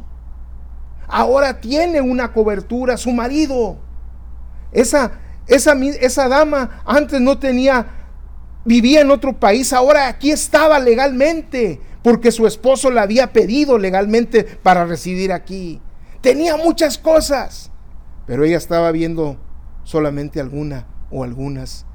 Ahora 1.07 1.61
tiene 1.61 2.01
una 2.01 2.33
cobertura, 2.33 2.97
su 2.97 3.11
marido. 3.11 3.77
Esa, 4.71 5.19
esa, 5.45 5.73
esa 6.01 6.27
dama 6.27 6.81
antes 6.83 7.21
no 7.21 7.37
tenía, 7.37 7.85
vivía 8.65 9.01
en 9.01 9.11
otro 9.11 9.39
país, 9.39 9.71
ahora 9.71 10.07
aquí 10.07 10.31
estaba 10.31 10.79
legalmente, 10.79 11.79
porque 12.01 12.31
su 12.31 12.47
esposo 12.47 12.89
la 12.89 13.03
había 13.03 13.31
pedido 13.33 13.77
legalmente 13.77 14.43
para 14.43 14.83
residir 14.83 15.31
aquí. 15.31 15.79
Tenía 16.21 16.57
muchas 16.57 16.97
cosas, 16.97 17.69
pero 18.25 18.45
ella 18.45 18.57
estaba 18.57 18.91
viendo 18.91 19.37
solamente 19.83 20.39
alguna 20.39 20.87
o 21.11 21.23
algunas, 21.23 21.85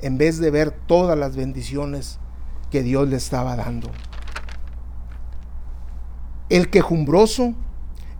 en 0.00 0.16
vez 0.16 0.38
de 0.38 0.50
ver 0.50 0.70
todas 0.70 1.18
las 1.18 1.36
bendiciones 1.36 2.20
que 2.70 2.82
Dios 2.82 3.06
le 3.08 3.16
estaba 3.16 3.54
dando. 3.54 3.90
El 6.50 6.68
quejumbroso 6.70 7.54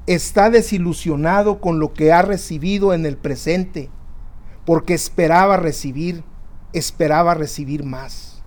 está 0.07 0.51
desilusionado 0.51 1.61
con 1.61 1.79
lo 1.79 1.93
que 1.93 2.13
ha 2.13 2.23
recibido 2.23 2.95
en 2.95 3.07
el 3.07 3.17
presente, 3.17 3.91
porque 4.65 4.95
esperaba 4.95 5.57
recibir, 5.57 6.25
esperaba 6.73 7.35
recibir 7.35 7.85
más. 7.85 8.43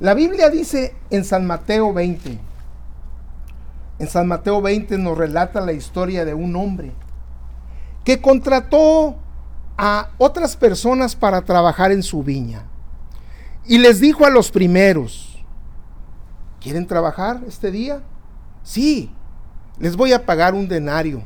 La 0.00 0.14
Biblia 0.14 0.50
dice 0.50 0.94
en 1.10 1.24
San 1.24 1.46
Mateo 1.46 1.92
20, 1.92 2.38
en 3.98 4.08
San 4.08 4.26
Mateo 4.26 4.60
20 4.60 4.98
nos 4.98 5.16
relata 5.16 5.60
la 5.60 5.72
historia 5.72 6.24
de 6.24 6.34
un 6.34 6.56
hombre 6.56 6.92
que 8.04 8.20
contrató 8.20 9.16
a 9.76 10.10
otras 10.18 10.56
personas 10.56 11.16
para 11.16 11.42
trabajar 11.42 11.90
en 11.90 12.02
su 12.02 12.22
viña. 12.22 12.64
Y 13.66 13.78
les 13.78 14.00
dijo 14.00 14.26
a 14.26 14.30
los 14.30 14.50
primeros, 14.50 15.44
¿quieren 16.60 16.86
trabajar 16.86 17.40
este 17.46 17.70
día? 17.70 18.02
Sí, 18.64 19.14
les 19.78 19.94
voy 19.94 20.12
a 20.12 20.26
pagar 20.26 20.54
un 20.54 20.66
denario 20.66 21.22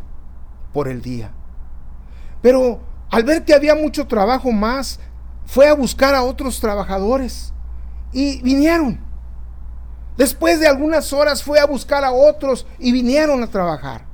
por 0.73 0.89
el 0.89 1.01
día. 1.01 1.31
Pero 2.43 2.81
al 3.11 3.25
ver 3.25 3.45
que 3.45 3.55
había 3.55 3.75
mucho 3.75 4.07
trabajo 4.07 4.53
más, 4.53 5.01
fue 5.47 5.67
a 5.67 5.73
buscar 5.73 6.15
a 6.15 6.23
otros 6.23 6.61
trabajadores 6.61 7.55
y 8.13 8.43
vinieron. 8.43 9.01
Después 10.17 10.61
de 10.61 10.67
algunas 10.67 11.13
horas 11.13 11.43
fue 11.43 11.61
a 11.61 11.65
buscar 11.65 12.05
a 12.05 12.11
otros 12.11 12.67
y 12.79 12.93
vinieron 12.93 13.43
a 13.43 13.47
trabajar. 13.47 14.05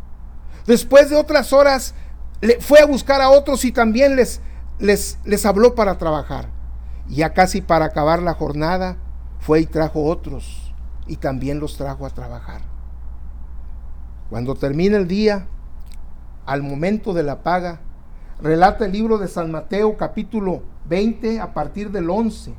Después 0.66 1.10
de 1.10 1.16
otras 1.16 1.52
horas 1.52 1.94
fue 2.60 2.80
a 2.80 2.86
buscar 2.86 3.20
a 3.20 3.30
otros 3.30 3.64
y 3.64 3.72
también 3.72 4.16
les, 4.16 4.40
les, 4.78 5.18
les 5.24 5.46
habló 5.46 5.74
para 5.74 5.96
trabajar. 5.96 6.50
Ya 7.08 7.32
casi 7.32 7.62
para 7.62 7.86
acabar 7.86 8.22
la 8.22 8.34
jornada, 8.34 8.96
fue 9.40 9.60
y 9.60 9.66
trajo 9.66 10.04
otros 10.04 10.72
y 11.06 11.16
también 11.16 11.58
los 11.58 11.76
trajo 11.76 12.06
a 12.06 12.10
trabajar. 12.10 12.73
Cuando 14.30 14.54
termina 14.54 14.96
el 14.96 15.06
día, 15.06 15.46
al 16.46 16.62
momento 16.62 17.12
de 17.12 17.22
la 17.22 17.42
paga, 17.42 17.80
relata 18.40 18.86
el 18.86 18.92
libro 18.92 19.18
de 19.18 19.28
San 19.28 19.50
Mateo 19.50 19.96
capítulo 19.96 20.62
20 20.86 21.40
a 21.40 21.52
partir 21.52 21.90
del 21.90 22.08
11. 22.08 22.54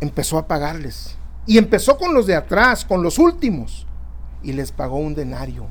Empezó 0.00 0.38
a 0.38 0.46
pagarles. 0.46 1.16
Y 1.46 1.56
empezó 1.56 1.96
con 1.96 2.12
los 2.14 2.26
de 2.26 2.36
atrás, 2.36 2.84
con 2.84 3.02
los 3.02 3.18
últimos. 3.18 3.86
Y 4.42 4.52
les 4.52 4.70
pagó 4.70 4.98
un 4.98 5.14
denario. 5.14 5.66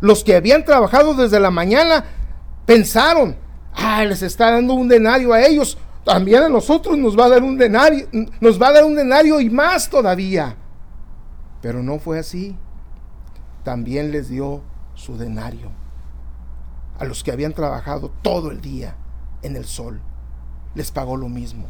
Los 0.00 0.22
que 0.22 0.36
habían 0.36 0.64
trabajado 0.64 1.14
desde 1.14 1.40
la 1.40 1.50
mañana 1.50 2.04
pensaron, 2.66 3.36
ah, 3.74 4.04
les 4.04 4.22
está 4.22 4.50
dando 4.50 4.74
un 4.74 4.88
denario 4.88 5.32
a 5.32 5.42
ellos, 5.42 5.78
también 6.04 6.42
a 6.42 6.48
nosotros 6.48 6.98
nos 6.98 7.18
va 7.18 7.26
a 7.26 7.28
dar 7.30 7.42
un 7.42 7.56
denario, 7.56 8.08
nos 8.40 8.60
va 8.60 8.68
a 8.68 8.72
dar 8.72 8.84
un 8.84 8.94
denario 8.94 9.40
y 9.40 9.48
más 9.48 9.88
todavía. 9.88 10.56
Pero 11.62 11.82
no 11.82 11.98
fue 11.98 12.18
así. 12.18 12.56
También 13.64 14.10
les 14.10 14.28
dio 14.28 14.60
su 14.94 15.16
denario 15.16 15.70
a 16.98 17.04
los 17.04 17.22
que 17.22 17.32
habían 17.32 17.54
trabajado 17.54 18.10
todo 18.20 18.50
el 18.50 18.60
día 18.60 18.96
en 19.42 19.56
el 19.56 19.64
sol. 19.64 20.00
Les 20.74 20.90
pagó 20.90 21.16
lo 21.16 21.28
mismo. 21.28 21.66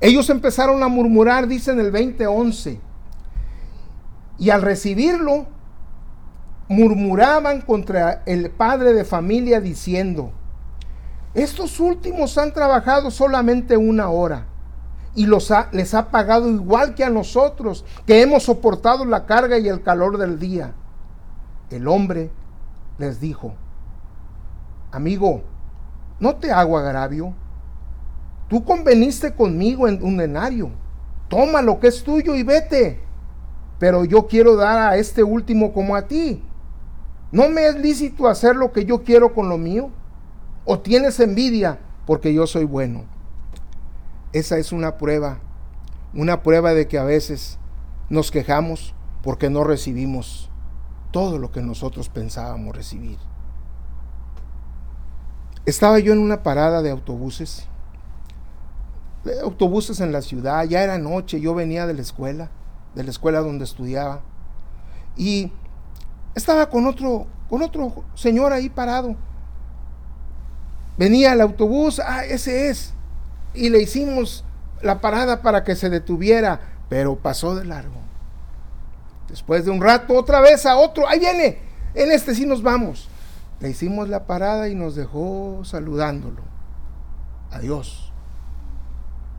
Ellos 0.00 0.28
empezaron 0.30 0.82
a 0.82 0.88
murmurar, 0.88 1.46
dice 1.46 1.70
en 1.70 1.80
el 1.80 1.92
2011. 1.92 2.80
Y 4.38 4.50
al 4.50 4.62
recibirlo, 4.62 5.46
murmuraban 6.68 7.60
contra 7.60 8.22
el 8.26 8.50
padre 8.50 8.94
de 8.94 9.04
familia 9.04 9.60
diciendo, 9.60 10.32
estos 11.34 11.78
últimos 11.80 12.36
han 12.38 12.52
trabajado 12.52 13.10
solamente 13.10 13.76
una 13.76 14.08
hora 14.08 14.46
y 15.14 15.26
los 15.26 15.52
les 15.72 15.94
ha 15.94 16.10
pagado 16.10 16.48
igual 16.48 16.94
que 16.94 17.04
a 17.04 17.10
nosotros, 17.10 17.84
que 18.06 18.22
hemos 18.22 18.44
soportado 18.44 19.04
la 19.04 19.26
carga 19.26 19.58
y 19.58 19.68
el 19.68 19.82
calor 19.82 20.18
del 20.18 20.38
día. 20.38 20.72
El 21.70 21.88
hombre 21.88 22.30
les 22.98 23.20
dijo, 23.20 23.54
amigo, 24.90 25.42
no 26.20 26.36
te 26.36 26.50
hago 26.50 26.78
agravio, 26.78 27.34
tú 28.48 28.64
conveniste 28.64 29.34
conmigo 29.34 29.88
en 29.88 30.02
un 30.02 30.16
denario, 30.16 30.70
toma 31.28 31.62
lo 31.62 31.80
que 31.80 31.88
es 31.88 32.02
tuyo 32.04 32.34
y 32.34 32.42
vete, 32.42 33.00
pero 33.78 34.04
yo 34.04 34.26
quiero 34.26 34.56
dar 34.56 34.78
a 34.78 34.96
este 34.96 35.22
último 35.22 35.72
como 35.72 35.96
a 35.96 36.02
ti. 36.02 36.42
¿No 37.32 37.48
me 37.48 37.66
es 37.66 37.76
lícito 37.76 38.28
hacer 38.28 38.54
lo 38.54 38.72
que 38.72 38.84
yo 38.84 39.02
quiero 39.02 39.34
con 39.34 39.48
lo 39.48 39.56
mío? 39.56 39.90
¿O 40.66 40.78
tienes 40.78 41.18
envidia 41.18 41.78
porque 42.06 42.32
yo 42.32 42.46
soy 42.46 42.64
bueno? 42.64 43.11
Esa 44.32 44.56
es 44.58 44.72
una 44.72 44.96
prueba, 44.96 45.40
una 46.14 46.42
prueba 46.42 46.72
de 46.72 46.88
que 46.88 46.98
a 46.98 47.04
veces 47.04 47.58
nos 48.08 48.30
quejamos 48.30 48.94
porque 49.22 49.50
no 49.50 49.62
recibimos 49.62 50.50
todo 51.10 51.38
lo 51.38 51.52
que 51.52 51.60
nosotros 51.60 52.08
pensábamos 52.08 52.74
recibir. 52.74 53.18
Estaba 55.66 55.98
yo 55.98 56.12
en 56.12 56.18
una 56.18 56.42
parada 56.42 56.80
de 56.80 56.90
autobuses, 56.90 57.66
autobuses 59.42 60.00
en 60.00 60.12
la 60.12 60.22
ciudad, 60.22 60.64
ya 60.64 60.82
era 60.82 60.98
noche, 60.98 61.40
yo 61.40 61.54
venía 61.54 61.86
de 61.86 61.94
la 61.94 62.02
escuela, 62.02 62.50
de 62.94 63.04
la 63.04 63.10
escuela 63.10 63.40
donde 63.40 63.64
estudiaba, 63.64 64.22
y 65.16 65.52
estaba 66.34 66.70
con 66.70 66.86
otro, 66.86 67.26
con 67.48 67.62
otro 67.62 68.04
señor 68.14 68.52
ahí 68.52 68.70
parado. 68.70 69.14
Venía 70.98 71.34
el 71.34 71.40
autobús, 71.42 72.00
ah, 72.00 72.24
ese 72.24 72.70
es 72.70 72.94
y 73.54 73.68
le 73.68 73.80
hicimos 73.80 74.44
la 74.82 75.00
parada 75.00 75.42
para 75.42 75.64
que 75.64 75.76
se 75.76 75.90
detuviera, 75.90 76.60
pero 76.88 77.16
pasó 77.16 77.54
de 77.54 77.64
largo. 77.64 78.00
Después 79.28 79.64
de 79.64 79.70
un 79.70 79.80
rato, 79.80 80.14
otra 80.14 80.40
vez 80.40 80.66
a 80.66 80.76
otro, 80.76 81.08
ahí 81.08 81.18
viene, 81.18 81.58
en 81.94 82.10
este 82.10 82.34
sí 82.34 82.46
nos 82.46 82.62
vamos. 82.62 83.08
Le 83.60 83.70
hicimos 83.70 84.08
la 84.08 84.26
parada 84.26 84.68
y 84.68 84.74
nos 84.74 84.94
dejó 84.94 85.62
saludándolo. 85.64 86.42
Adiós. 87.50 88.12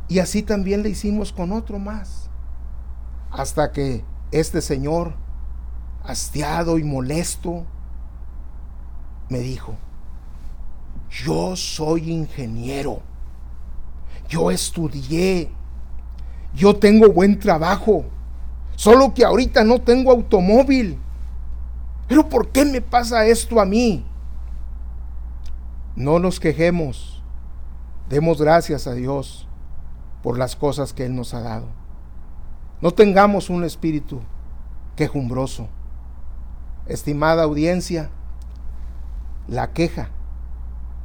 Y 0.08 0.20
así 0.20 0.44
también 0.44 0.84
le 0.84 0.90
hicimos 0.90 1.34
con 1.34 1.52
otro 1.52 1.80
más. 1.80 2.30
Hasta 3.32 3.72
que 3.72 4.06
este 4.32 4.62
señor, 4.62 5.14
hastiado 6.04 6.78
y 6.78 6.84
molesto, 6.84 7.66
me 9.30 9.40
dijo, 9.40 9.76
yo 11.10 11.56
soy 11.56 12.12
ingeniero 12.12 13.02
yo 14.34 14.50
estudié, 14.50 15.52
yo 16.56 16.76
tengo 16.76 17.08
buen 17.10 17.38
trabajo, 17.38 18.06
solo 18.76 19.14
que 19.14 19.24
ahorita 19.24 19.64
no 19.64 19.80
tengo 19.80 20.12
automóvil. 20.12 20.98
Pero 22.08 22.28
¿por 22.28 22.50
qué 22.50 22.66
me 22.66 22.82
pasa 22.82 23.28
esto 23.28 23.62
a 23.62 23.66
mí? 23.66 24.04
No 25.96 26.18
nos 26.18 26.40
quejemos, 26.40 27.22
demos 28.10 28.42
gracias 28.42 28.88
a 28.88 28.96
Dios 28.96 29.48
por 30.24 30.40
las 30.40 30.56
cosas 30.56 30.94
que 30.94 31.06
Él 31.06 31.16
nos 31.16 31.36
ha 31.36 31.42
dado. 31.42 31.68
No 32.82 32.90
tengamos 32.90 33.52
un 33.52 33.64
espíritu 33.64 34.20
quejumbroso. 34.96 35.68
Estimada 36.88 37.44
audiencia, 37.44 38.10
la 39.48 39.74
queja, 39.74 40.10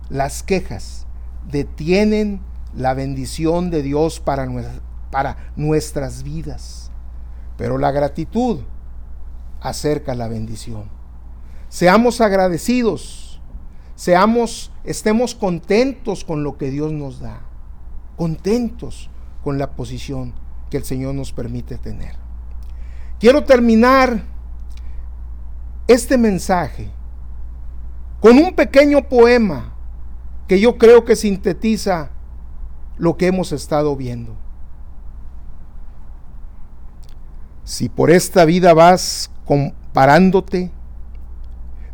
las 0.09 0.43
quejas 0.43 1.07
detienen 1.47 2.48
la 2.75 2.95
bendición 2.95 3.71
de 3.71 3.83
Dios 3.83 4.21
para, 4.21 4.49
para 5.11 5.53
nuestras 5.57 6.23
vidas. 6.23 6.91
Pero 7.57 7.79
la 7.79 7.91
gratitud 7.91 8.61
acerca 9.61 10.15
la 10.15 10.29
bendición. 10.29 10.85
Seamos 11.69 12.21
agradecidos, 12.21 13.41
seamos, 13.95 14.73
estemos 14.85 15.35
contentos 15.35 16.25
con 16.25 16.43
lo 16.43 16.57
que 16.57 16.71
Dios 16.71 16.93
nos 16.93 17.21
da, 17.21 17.41
contentos 18.17 19.11
con 19.43 19.59
la 19.59 19.73
posición 19.73 20.33
que 20.71 20.79
el 20.79 20.85
Señor 20.85 21.15
nos 21.15 21.33
permite 21.33 21.79
tener. 21.79 22.15
quiero 23.19 23.45
terminar 23.45 24.23
este 25.89 26.19
mensaje 26.19 26.91
con 28.21 28.37
un 28.39 28.55
pequeño 28.55 29.09
poema 29.09 29.75
que 30.47 30.61
yo 30.61 30.79
creo 30.79 31.05
que 31.05 31.17
sintetiza 31.17 32.11
lo 32.99 33.17
que 33.17 33.27
hemos 33.29 33.53
estado 33.53 33.97
viendo. 33.97 34.35
Si 37.65 37.89
por 37.89 38.11
esta 38.11 38.45
vida 38.45 38.75
vas 38.75 39.31
comparándote, 39.45 40.71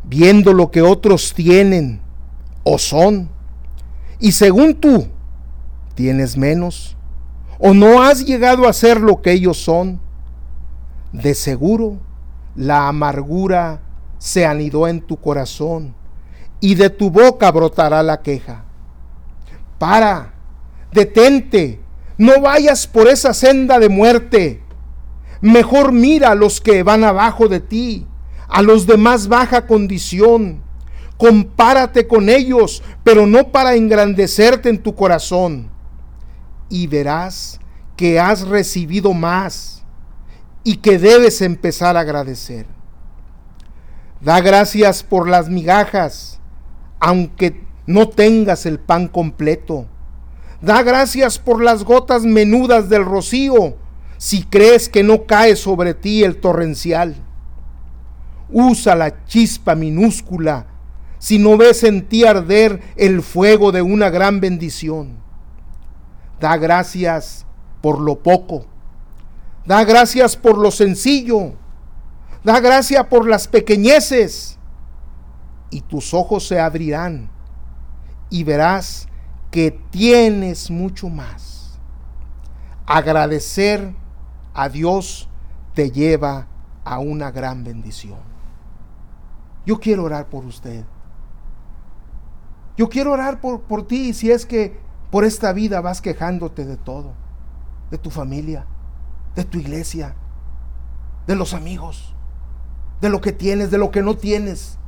viendo 0.05 0.53
lo 0.53 0.71
que 0.71 0.83
otros 0.83 1.35
tienen 1.35 2.01
o 2.62 2.79
son, 2.79 3.29
y 4.19 4.33
según 4.33 4.75
tú 4.75 5.09
tienes 5.95 6.37
menos, 6.37 6.97
o 7.59 7.75
no 7.75 8.03
has 8.03 8.25
llegado 8.25 8.69
a 8.69 8.73
ser 8.73 9.01
lo 9.01 9.23
que 9.23 9.33
ellos 9.33 9.62
son, 9.62 10.01
de 11.12 11.35
seguro 11.35 11.99
la 12.57 12.88
amargura 12.88 13.81
se 14.19 14.47
anidó 14.47 14.88
en 14.88 15.01
tu 15.01 15.17
corazón 15.17 15.95
y 16.61 16.75
de 16.75 16.90
tu 16.90 17.11
boca 17.11 17.51
brotará 17.51 18.03
la 18.03 18.23
queja. 18.23 18.64
Para, 19.79 20.34
detente, 20.94 21.80
no 22.16 22.40
vayas 22.40 22.87
por 22.87 23.09
esa 23.09 23.35
senda 23.35 23.78
de 23.78 23.88
muerte. 23.90 24.62
Mejor 25.40 25.92
mira 25.92 26.30
a 26.30 26.35
los 26.35 26.61
que 26.61 26.83
van 26.83 27.04
abajo 27.04 27.48
de 27.48 27.61
ti, 27.61 28.07
a 28.48 28.62
los 28.62 28.87
de 28.87 28.96
más 28.96 29.28
baja 29.28 29.66
condición. 29.66 30.62
Compárate 31.18 32.09
con 32.09 32.28
ellos, 32.28 32.83
pero 33.02 33.26
no 33.26 33.52
para 33.52 33.74
engrandecerte 33.74 34.70
en 34.70 34.83
tu 34.83 34.94
corazón. 34.94 35.68
Y 36.70 36.87
verás 36.87 37.61
que 37.96 38.18
has 38.18 38.48
recibido 38.48 39.12
más 39.12 39.85
y 40.64 40.76
que 40.76 40.98
debes 40.98 41.42
empezar 41.42 41.96
a 41.96 42.00
agradecer. 42.00 42.66
Da 44.20 44.40
gracias 44.40 45.02
por 45.02 45.28
las 45.28 45.50
migajas 45.50 46.40
aunque 47.04 47.62
no 47.87 48.09
tengas 48.09 48.64
el 48.64 48.80
pan 48.80 49.09
completo. 49.09 49.87
Da 50.64 50.83
gracias 50.83 51.38
por 51.38 51.62
las 51.62 51.85
gotas 51.85 52.22
menudas 52.22 52.88
del 52.88 53.05
rocío, 53.05 53.77
si 54.16 54.44
crees 54.44 54.88
que 54.88 55.03
no 55.03 55.27
cae 55.27 55.57
sobre 55.57 55.92
ti 55.92 56.24
el 56.24 56.40
torrencial. 56.40 57.16
Usa 58.50 58.94
la 58.94 59.27
chispa 59.27 59.74
minúscula 59.74 60.66
si 61.18 61.38
no 61.38 61.59
ves 61.59 61.85
en 61.85 62.09
ti 62.09 62.24
arder 62.24 62.81
el 62.96 63.20
fuego 63.20 63.72
de 63.72 63.83
una 63.83 64.09
gran 64.09 64.40
bendición. 64.40 65.18
Da 66.40 66.57
gracias 66.57 67.44
por 67.83 68.00
lo 68.00 68.20
poco. 68.20 68.64
Da 69.66 69.85
gracias 69.85 70.35
por 70.35 70.57
lo 70.57 70.70
sencillo. 70.70 71.53
Da 72.42 72.61
gracias 72.61 73.05
por 73.09 73.29
las 73.29 73.48
pequeñeces 73.48 74.59
y 75.68 75.83
tus 75.83 76.14
ojos 76.14 76.46
se 76.46 76.59
abrirán 76.59 77.31
y 78.31 78.44
verás 78.44 79.09
que 79.55 79.71
tienes 79.71 80.69
mucho 80.69 81.09
más. 81.09 81.79
Agradecer 82.87 83.95
a 84.53 84.69
Dios 84.69 85.29
te 85.75 85.93
lleva 85.93 86.49
a 86.83 86.99
una 86.99 87.31
gran 87.31 87.62
bendición. 87.62 88.19
Yo 89.64 89.79
quiero 89.79 90.03
orar 90.03 90.27
por 90.27 90.45
usted. 90.45 90.85
Yo 92.77 92.88
quiero 92.88 93.12
orar 93.12 93.40
por, 93.40 93.61
por 93.61 93.87
ti 93.87 94.12
si 94.12 94.33
es 94.33 94.45
que 94.45 94.77
por 95.12 95.23
esta 95.23 95.53
vida 95.53 95.81
vas 95.81 96.01
quejándote 96.03 96.64
de 96.64 96.77
todo, 96.77 97.12
de 97.93 97.99
tu 97.99 98.11
familia, 98.11 98.67
de 99.37 99.45
tu 99.45 99.59
iglesia, 99.59 100.17
de 101.29 101.37
los 101.37 101.55
amigos, 101.55 102.12
de 103.01 103.09
lo 103.09 103.21
que 103.21 103.31
tienes, 103.31 103.71
de 103.71 103.79
lo 103.79 103.93
que 103.93 104.03
no 104.03 104.17
tienes 104.17 104.81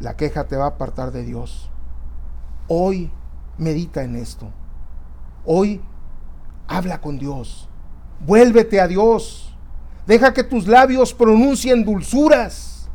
la 0.00 0.16
queja 0.16 0.48
te 0.48 0.56
va 0.56 0.64
a 0.64 0.68
apartar 0.70 1.12
de 1.12 1.22
Dios. 1.22 1.71
Hoy 2.74 3.10
medita 3.58 4.02
en 4.02 4.16
esto. 4.16 4.48
Hoy 5.44 5.82
habla 6.66 7.02
con 7.02 7.18
Dios. 7.18 7.68
Vuélvete 8.24 8.80
a 8.80 8.88
Dios. 8.88 9.54
Deja 10.06 10.32
que 10.32 10.42
tus 10.42 10.66
labios 10.66 11.12
pronuncien 11.12 11.84
dulzuras. 11.84 12.88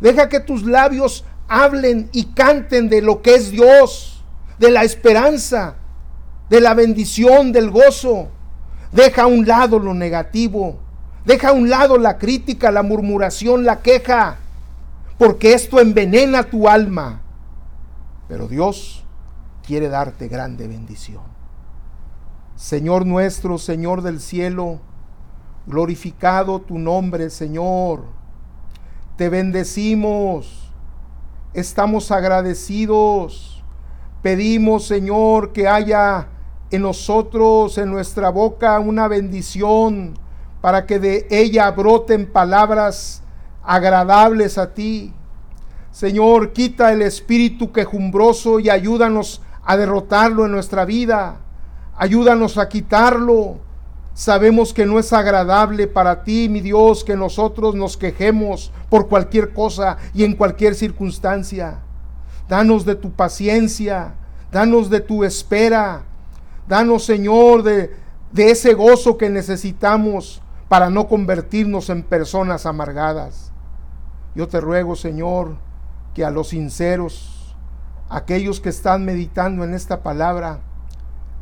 Deja 0.00 0.30
que 0.30 0.40
tus 0.40 0.64
labios 0.64 1.26
hablen 1.48 2.08
y 2.12 2.32
canten 2.32 2.88
de 2.88 3.02
lo 3.02 3.20
que 3.20 3.34
es 3.34 3.50
Dios, 3.50 4.24
de 4.58 4.70
la 4.70 4.84
esperanza, 4.84 5.74
de 6.48 6.62
la 6.62 6.72
bendición, 6.72 7.52
del 7.52 7.70
gozo. 7.70 8.28
Deja 8.90 9.24
a 9.24 9.26
un 9.26 9.46
lado 9.46 9.78
lo 9.78 9.92
negativo. 9.92 10.78
Deja 11.26 11.50
a 11.50 11.52
un 11.52 11.68
lado 11.68 11.98
la 11.98 12.16
crítica, 12.16 12.70
la 12.70 12.82
murmuración, 12.82 13.64
la 13.64 13.82
queja 13.82 14.38
porque 15.18 15.52
esto 15.52 15.78
envenena 15.78 16.44
tu 16.44 16.66
alma. 16.66 17.20
Pero 18.26 18.48
Dios 18.48 18.99
quiere 19.70 19.88
darte 19.88 20.26
grande 20.26 20.66
bendición. 20.66 21.22
Señor 22.56 23.06
nuestro, 23.06 23.56
Señor 23.56 24.02
del 24.02 24.18
cielo, 24.18 24.80
glorificado 25.64 26.60
tu 26.60 26.76
nombre, 26.76 27.30
Señor. 27.30 28.06
Te 29.14 29.28
bendecimos, 29.28 30.72
estamos 31.54 32.10
agradecidos. 32.10 33.62
Pedimos, 34.22 34.88
Señor, 34.88 35.52
que 35.52 35.68
haya 35.68 36.26
en 36.72 36.82
nosotros, 36.82 37.78
en 37.78 37.92
nuestra 37.92 38.30
boca, 38.30 38.80
una 38.80 39.06
bendición 39.06 40.14
para 40.60 40.84
que 40.84 40.98
de 40.98 41.28
ella 41.30 41.70
broten 41.70 42.26
palabras 42.26 43.22
agradables 43.62 44.58
a 44.58 44.74
ti. 44.74 45.14
Señor, 45.92 46.52
quita 46.54 46.90
el 46.90 47.02
espíritu 47.02 47.70
quejumbroso 47.70 48.58
y 48.58 48.68
ayúdanos 48.68 49.42
a 49.64 49.76
derrotarlo 49.76 50.46
en 50.46 50.52
nuestra 50.52 50.84
vida. 50.84 51.40
Ayúdanos 51.96 52.58
a 52.58 52.68
quitarlo. 52.68 53.58
Sabemos 54.14 54.74
que 54.74 54.86
no 54.86 54.98
es 54.98 55.12
agradable 55.12 55.86
para 55.86 56.24
ti, 56.24 56.48
mi 56.48 56.60
Dios, 56.60 57.04
que 57.04 57.16
nosotros 57.16 57.74
nos 57.74 57.96
quejemos 57.96 58.72
por 58.88 59.08
cualquier 59.08 59.52
cosa 59.52 59.96
y 60.12 60.24
en 60.24 60.34
cualquier 60.34 60.74
circunstancia. 60.74 61.78
Danos 62.48 62.84
de 62.84 62.96
tu 62.96 63.12
paciencia, 63.12 64.14
danos 64.50 64.90
de 64.90 65.00
tu 65.00 65.24
espera, 65.24 66.02
danos, 66.66 67.04
Señor, 67.04 67.62
de, 67.62 67.94
de 68.32 68.50
ese 68.50 68.74
gozo 68.74 69.16
que 69.16 69.30
necesitamos 69.30 70.42
para 70.68 70.90
no 70.90 71.08
convertirnos 71.08 71.90
en 71.90 72.02
personas 72.02 72.66
amargadas. 72.66 73.52
Yo 74.34 74.48
te 74.48 74.60
ruego, 74.60 74.96
Señor, 74.96 75.56
que 76.14 76.24
a 76.24 76.30
los 76.30 76.48
sinceros, 76.48 77.29
aquellos 78.10 78.60
que 78.60 78.68
están 78.68 79.04
meditando 79.04 79.64
en 79.64 79.72
esta 79.72 80.02
palabra, 80.02 80.58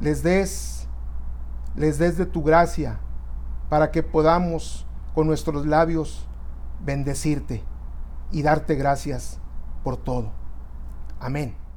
les 0.00 0.22
des, 0.22 0.86
les 1.74 1.98
des 1.98 2.16
de 2.18 2.26
tu 2.26 2.42
gracia 2.42 3.00
para 3.68 3.90
que 3.90 4.02
podamos 4.02 4.86
con 5.14 5.26
nuestros 5.26 5.66
labios 5.66 6.28
bendecirte 6.84 7.64
y 8.30 8.42
darte 8.42 8.76
gracias 8.76 9.40
por 9.82 9.96
todo. 9.96 10.30
Amén. 11.18 11.67